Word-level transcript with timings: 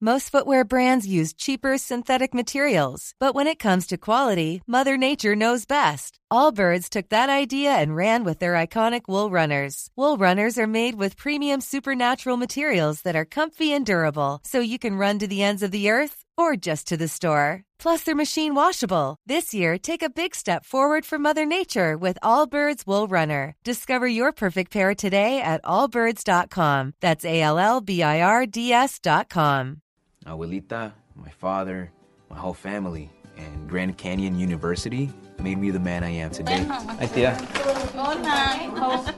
Most 0.00 0.30
footwear 0.30 0.62
brands 0.62 1.06
use 1.06 1.32
cheaper 1.32 1.78
synthetic 1.78 2.34
materials, 2.34 3.14
but 3.18 3.34
when 3.34 3.46
it 3.46 3.58
comes 3.58 3.86
to 3.86 3.96
quality, 3.96 4.60
Mother 4.66 4.98
Nature 4.98 5.34
knows 5.34 5.64
best. 5.64 6.18
Allbirds 6.30 6.90
took 6.90 7.08
that 7.08 7.30
idea 7.30 7.70
and 7.70 7.96
ran 7.96 8.22
with 8.22 8.38
their 8.38 8.54
iconic 8.66 9.08
wool 9.08 9.30
runners. 9.30 9.88
Wool 9.96 10.18
runners 10.18 10.58
are 10.58 10.66
made 10.66 10.96
with 10.96 11.16
premium 11.16 11.62
supernatural 11.62 12.36
materials 12.36 13.00
that 13.02 13.16
are 13.16 13.24
comfy 13.24 13.72
and 13.72 13.86
durable, 13.86 14.40
so 14.44 14.60
you 14.60 14.78
can 14.78 14.98
run 14.98 15.18
to 15.18 15.26
the 15.26 15.42
ends 15.42 15.62
of 15.62 15.70
the 15.70 15.88
earth 15.88 16.26
or 16.36 16.56
just 16.56 16.88
to 16.88 16.98
the 16.98 17.08
store. 17.08 17.65
Plus, 17.78 18.02
they're 18.02 18.14
machine 18.14 18.54
washable. 18.54 19.16
This 19.26 19.52
year, 19.52 19.78
take 19.78 20.02
a 20.02 20.08
big 20.08 20.34
step 20.34 20.64
forward 20.64 21.04
for 21.04 21.18
Mother 21.18 21.44
Nature 21.44 21.96
with 21.96 22.18
Allbirds 22.22 22.86
Wool 22.86 23.06
Runner. 23.08 23.54
Discover 23.64 24.08
your 24.08 24.32
perfect 24.32 24.72
pair 24.72 24.94
today 24.94 25.40
at 25.40 25.62
allbirds.com. 25.64 26.94
That's 27.00 27.24
A 27.24 27.42
L 27.42 27.58
L 27.58 27.80
B 27.80 28.02
I 28.02 28.20
R 28.20 28.46
D 28.46 28.72
S.com. 28.72 29.82
Abuelita, 30.24 30.92
my 31.14 31.30
father, 31.30 31.92
my 32.30 32.36
whole 32.36 32.54
family, 32.54 33.10
and 33.36 33.68
Grand 33.68 33.96
Canyon 33.96 34.38
University 34.38 35.10
made 35.40 35.58
me 35.58 35.70
the 35.70 35.78
man 35.80 36.02
I 36.02 36.10
am 36.10 36.30
today. 36.30 36.64
Hi, 36.68 37.06
Tia. 37.06 37.36
I 37.38 39.12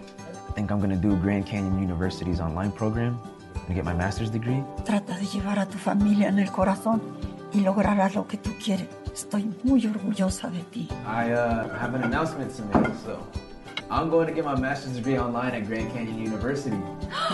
think 0.55 0.71
I'm 0.71 0.81
gonna 0.81 0.97
do 0.97 1.17
Grand 1.17 1.47
Canyon 1.47 1.81
University's 1.81 2.41
online 2.41 2.73
program 2.73 3.19
and 3.67 3.75
get 3.75 3.85
my 3.85 3.95
master's 3.95 4.31
degree. 4.31 4.63
Trata 4.85 5.17
de 5.19 5.27
llevar 5.27 5.59
a 5.59 5.67
tu 5.67 5.79
familia 5.79 6.29
en 6.29 6.39
el 6.39 6.51
corazón 6.51 7.01
y 7.53 7.61
lograrás 7.61 8.15
lo 8.15 8.27
que 8.27 8.37
tú 8.37 8.51
quieres. 8.63 8.89
Estoy 9.13 9.51
muy 9.65 9.87
orgullosa 9.87 10.49
de 10.49 10.63
ti. 10.65 10.89
I 11.07 11.33
uh, 11.33 11.69
have 11.79 11.95
an 11.95 12.05
announcement 12.05 12.55
to 12.57 12.63
make, 12.65 12.95
so 13.05 13.19
I'm 13.91 14.11
going 14.11 14.27
to 14.27 14.35
get 14.35 14.45
my 14.45 14.55
master's 14.55 14.95
degree 14.95 15.19
online 15.19 15.55
at 15.55 15.67
Grand 15.67 15.93
Canyon 15.93 16.19
University. 16.19 16.77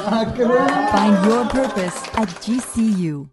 Find 0.07 1.25
your 1.27 1.45
purpose 1.49 1.97
at 2.17 2.29
GCU. 2.41 3.29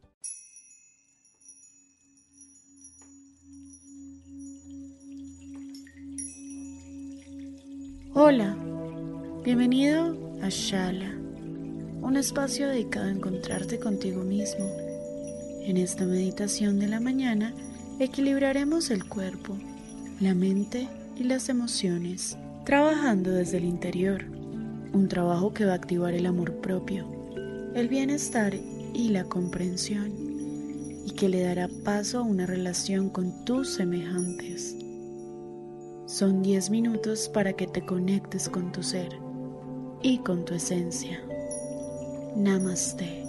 Hola, 8.14 8.56
bienvenido 9.44 10.18
a 10.44 10.50
Shala, 10.50 11.16
un 12.02 12.18
espacio 12.18 12.68
dedicado 12.68 13.06
a 13.06 13.12
encontrarte 13.12 13.80
contigo 13.80 14.24
mismo. 14.24 14.81
En 15.64 15.78
esta 15.78 16.06
meditación 16.06 16.80
de 16.80 16.88
la 16.88 17.00
mañana 17.00 17.54
equilibraremos 18.00 18.90
el 18.90 19.08
cuerpo, 19.08 19.56
la 20.20 20.34
mente 20.34 20.88
y 21.16 21.24
las 21.24 21.50
emociones, 21.50 22.36
trabajando 22.66 23.32
desde 23.32 23.58
el 23.58 23.66
interior, 23.66 24.26
un 24.94 25.08
trabajo 25.08 25.54
que 25.54 25.66
va 25.66 25.74
a 25.74 25.76
activar 25.76 26.14
el 26.14 26.26
amor 26.26 26.56
propio, 26.62 27.06
el 27.76 27.88
bienestar 27.88 28.56
y 28.94 29.10
la 29.10 29.24
comprensión, 29.26 30.12
y 31.06 31.12
que 31.12 31.30
le 31.30 31.44
dará 31.44 31.70
paso 31.84 32.20
a 32.20 32.24
una 32.24 32.48
relación 32.48 33.10
con 33.10 33.46
tus 33.46 33.70
semejantes. 33.70 34.76
Son 36.08 36.42
10 36.42 36.72
minutos 36.72 37.30
para 37.30 37.54
que 37.54 37.68
te 37.68 37.86
conectes 37.86 38.50
con 38.50 38.72
tu 38.72 38.82
ser 38.82 39.10
y 40.02 40.18
con 40.18 40.44
tu 40.44 40.56
esencia. 40.56 41.22
Namaste. 42.36 43.21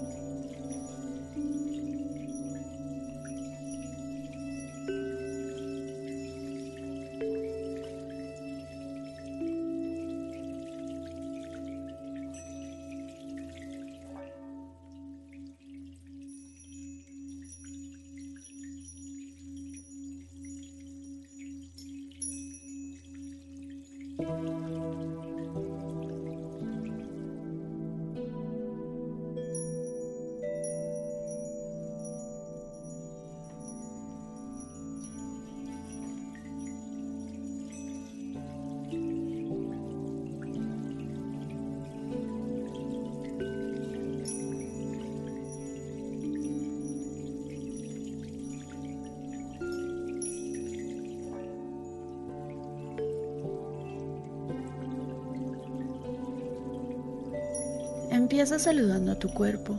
Empieza 58.33 58.59
saludando 58.59 59.13
a 59.13 59.19
tu 59.19 59.29
cuerpo, 59.29 59.79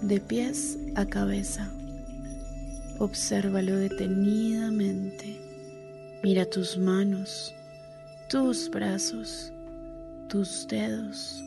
de 0.00 0.18
pies 0.18 0.76
a 0.96 1.06
cabeza. 1.06 1.72
Obsérvalo 2.98 3.76
detenidamente. 3.76 5.40
Mira 6.24 6.44
tus 6.44 6.76
manos, 6.76 7.54
tus 8.28 8.68
brazos, 8.70 9.52
tus 10.28 10.66
dedos, 10.66 11.40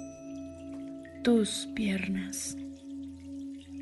tus 1.26 1.68
piernas. 1.76 2.56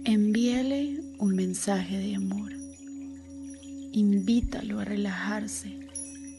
Envíale 0.03 0.99
un 1.19 1.35
mensaje 1.35 1.99
de 1.99 2.15
amor. 2.15 2.53
Invítalo 3.91 4.79
a 4.79 4.85
relajarse 4.85 5.77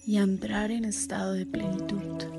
y 0.04 0.16
a 0.16 0.22
entrar 0.22 0.72
en 0.72 0.84
estado 0.84 1.34
de 1.34 1.46
plenitud. 1.46 2.33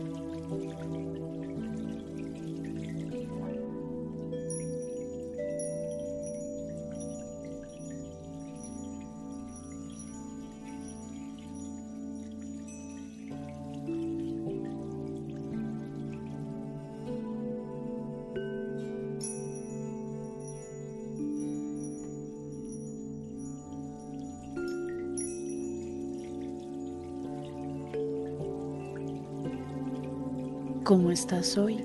¿Cómo 30.85 31.09
estás 31.09 31.57
hoy? 31.57 31.83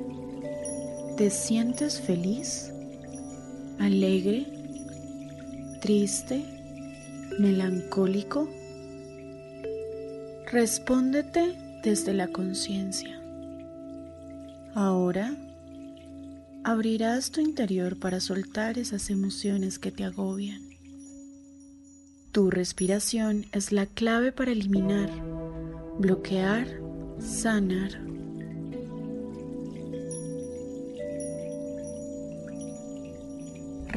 ¿Te 1.17 1.31
sientes 1.31 2.03
feliz? 2.03 2.71
¿Alegre? 3.79 4.47
¿Triste? 5.81 6.45
¿Melancólico? 7.39 8.47
Respóndete 10.53 11.57
desde 11.83 12.13
la 12.13 12.29
conciencia. 12.29 13.19
Ahora 14.75 15.35
abrirás 16.63 17.31
tu 17.31 17.41
interior 17.41 17.99
para 17.99 18.21
soltar 18.21 18.79
esas 18.79 19.09
emociones 19.09 19.79
que 19.79 19.93
te 19.93 20.05
agobian. 20.05 20.61
Tu 22.33 22.51
respiración 22.51 23.47
es 23.53 23.73
la 23.73 23.87
clave 23.87 24.31
para 24.31 24.53
eliminar, 24.53 25.11
bloquear, 25.99 26.67
sanar 27.19 28.11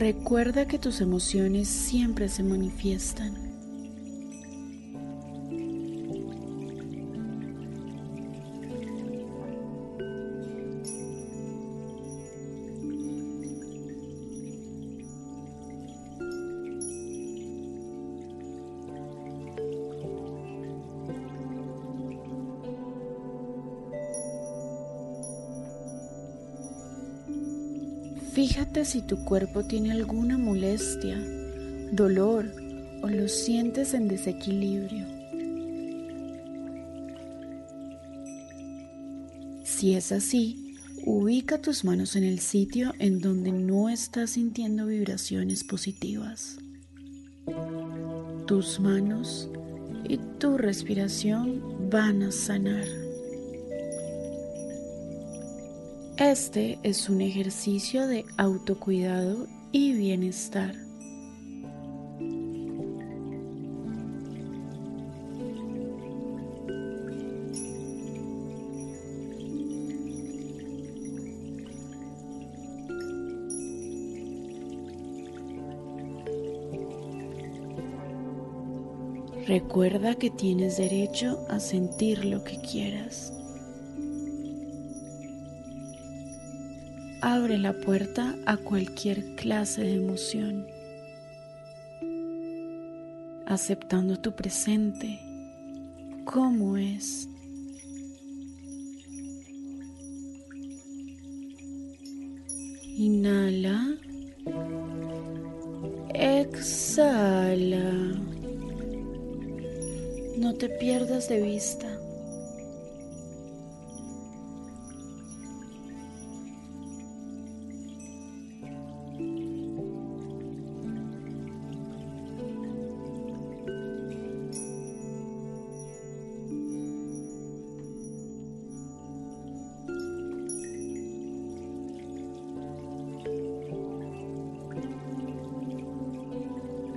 Recuerda 0.04 0.68
que 0.68 0.78
tus 0.78 1.00
emociones 1.00 1.70
siempre 1.70 2.28
se 2.28 2.44
manifiestan. 2.44 3.43
Fíjate 28.34 28.84
si 28.84 29.04
tu 29.04 29.24
cuerpo 29.26 29.64
tiene 29.64 29.92
alguna 29.92 30.40
molestia, 30.40 31.24
dolor 31.92 32.52
o 33.04 33.08
lo 33.08 33.28
sientes 33.28 33.94
en 33.94 34.08
desequilibrio. 34.08 35.06
Si 39.64 39.94
es 39.94 40.12
así, 40.12 40.78
ubica 41.06 41.60
tus 41.62 41.84
manos 41.84 42.16
en 42.16 42.24
el 42.24 42.40
sitio 42.40 42.96
en 42.98 43.20
donde 43.20 43.52
no 43.52 43.88
estás 43.88 44.32
sintiendo 44.32 44.88
vibraciones 44.88 45.64
positivas. 45.64 46.58
Tus 48.48 48.80
manos 48.80 49.48
y 50.10 50.18
tu 50.40 50.58
respiración 50.58 51.90
van 51.92 52.24
a 52.24 52.32
sanar. 52.32 53.03
Este 56.18 56.78
es 56.84 57.10
un 57.10 57.22
ejercicio 57.22 58.06
de 58.06 58.24
autocuidado 58.38 59.48
y 59.72 59.94
bienestar. 59.94 60.76
Recuerda 79.48 80.14
que 80.14 80.30
tienes 80.30 80.78
derecho 80.78 81.40
a 81.50 81.60
sentir 81.60 82.24
lo 82.24 82.44
que 82.44 82.62
quieras. 82.62 83.34
Abre 87.44 87.58
la 87.58 87.74
puerta 87.74 88.38
a 88.46 88.56
cualquier 88.56 89.36
clase 89.36 89.82
de 89.82 89.96
emoción, 89.96 90.66
aceptando 93.46 94.18
tu 94.18 94.34
presente 94.34 95.20
como 96.24 96.78
es. 96.78 97.28
Inhala. 102.96 103.98
Exhala. 106.14 107.92
No 110.38 110.54
te 110.54 110.70
pierdas 110.70 111.28
de 111.28 111.42
vista. 111.42 112.03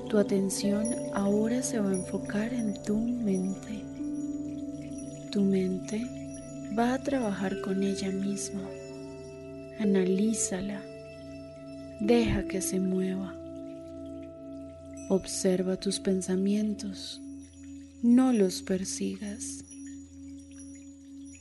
Tu 0.09 0.19
atención 0.19 0.87
ahora 1.15 1.63
se 1.63 1.81
va 1.81 1.91
a 1.91 1.95
enfocar 1.95 2.55
en 2.55 2.81
tu 2.85 2.97
mente. 2.97 3.85
Tu 5.33 5.41
mente 5.43 6.01
va 6.79 6.95
a 6.95 7.03
trabajar 7.03 7.61
con 7.61 7.83
ella 7.83 8.11
misma. 8.11 8.63
Analízala. 9.81 10.81
Deja 12.01 12.47
que 12.47 12.63
se 12.63 12.79
mueva. 12.79 13.35
Observa 15.09 15.77
tus 15.77 15.99
pensamientos. 15.99 17.21
No 18.03 18.33
los 18.33 18.63
persigas. 18.63 19.65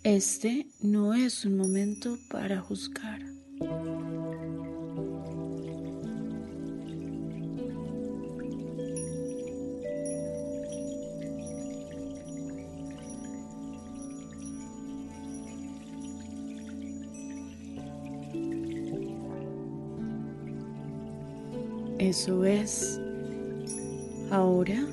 Este 0.03 0.67
no 0.81 1.13
es 1.13 1.45
un 1.45 1.57
momento 1.57 2.17
para 2.29 2.61
juzgar. 2.61 3.21
Eso 21.99 22.43
es. 22.43 22.99
Ahora 24.29 24.85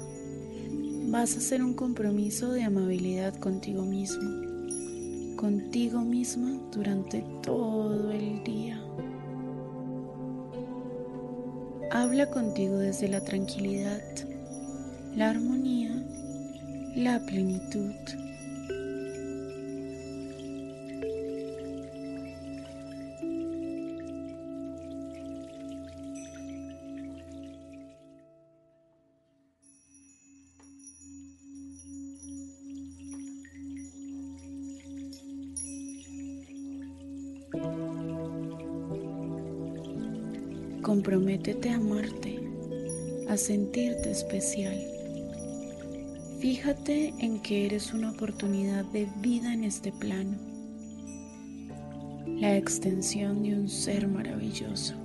vas 1.09 1.35
a 1.35 1.39
hacer 1.39 1.63
un 1.63 1.75
compromiso 1.75 2.53
de 2.53 2.63
amabilidad 2.63 3.35
contigo 3.41 3.83
mismo, 3.83 4.23
contigo 5.37 6.03
misma 6.03 6.61
durante 6.73 7.25
todo 7.43 8.13
el 8.13 8.45
día. 8.45 8.81
Habla 11.91 12.31
contigo 12.31 12.79
desde 12.79 13.09
la 13.09 13.23
tranquilidad, 13.25 14.01
la 15.17 15.31
armonía, 15.31 15.91
la 16.95 17.19
plenitud. 17.27 17.95
Comprométete 40.93 41.71
a 41.71 41.77
amarte, 41.77 42.39
a 43.27 43.39
sentirte 43.39 44.11
especial. 44.11 44.79
Fíjate 46.39 47.15
en 47.19 47.41
que 47.41 47.65
eres 47.65 47.95
una 47.95 48.11
oportunidad 48.11 48.85
de 48.93 49.09
vida 49.23 49.55
en 49.55 49.65
este 49.65 49.91
plano, 49.91 50.37
la 52.27 52.59
extensión 52.59 53.43
de 53.43 53.55
un 53.55 53.71
ser 53.71 54.07
maravilloso. 54.07 55.02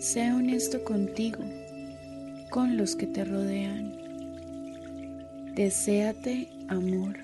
Sé 0.00 0.30
honesto 0.30 0.84
contigo, 0.84 1.38
con 2.50 2.76
los 2.76 2.96
que 2.96 3.06
te 3.06 3.24
rodean. 3.24 3.94
Deséate 5.54 6.48
amor, 6.68 7.16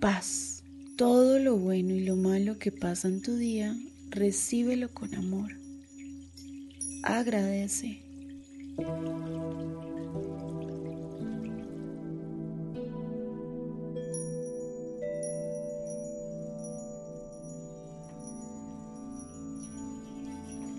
paz. 0.00 0.62
Todo 0.98 1.38
lo 1.38 1.56
bueno 1.56 1.94
y 1.94 2.04
lo 2.04 2.16
malo 2.16 2.58
que 2.58 2.70
pasa 2.70 3.08
en 3.08 3.22
tu 3.22 3.36
día, 3.36 3.74
recíbelo 4.10 4.92
con 4.92 5.14
amor. 5.14 5.52
Agradece. 7.02 8.02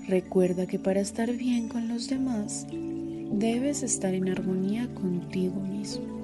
Recuerda 0.07 0.67
que 0.67 0.77
para 0.77 0.99
estar 0.99 1.31
bien 1.31 1.67
con 1.67 1.87
los 1.87 2.07
demás, 2.07 2.67
debes 2.69 3.81
estar 3.81 4.13
en 4.13 4.29
armonía 4.29 4.87
contigo 4.93 5.59
mismo. 5.59 6.14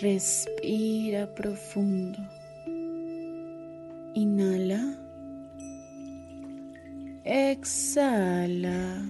Respira 0.00 1.26
profundo. 1.26 2.20
Inhala. 4.14 4.96
Exhala. 7.24 9.02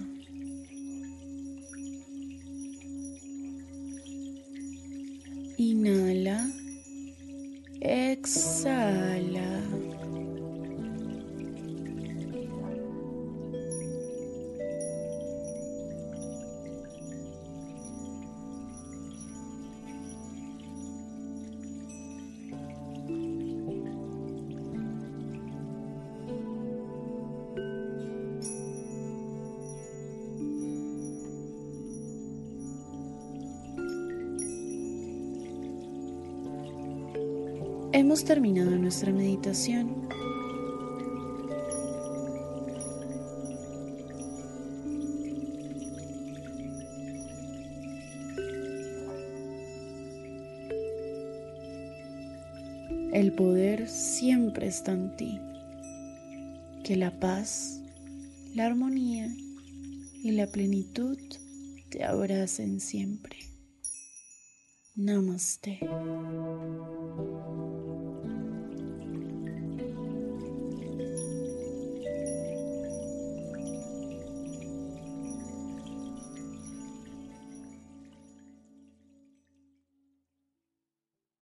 Hemos 37.99 38.23
terminado 38.23 38.71
nuestra 38.71 39.11
meditación. 39.11 40.07
El 53.11 53.33
poder 53.33 53.89
siempre 53.89 54.67
está 54.67 54.93
en 54.93 55.17
ti. 55.17 55.37
Que 56.85 56.95
la 56.95 57.19
paz, 57.19 57.81
la 58.55 58.67
armonía 58.67 59.27
y 60.23 60.31
la 60.31 60.47
plenitud 60.47 61.17
te 61.89 62.05
abracen 62.05 62.79
siempre. 62.79 63.39
Namaste. 64.95 65.81